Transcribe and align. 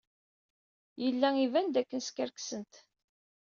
Yella 1.03 1.29
iban 1.43 1.67
dakken 1.73 2.01
skerksent. 2.07 2.73